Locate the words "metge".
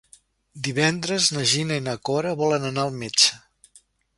3.05-3.31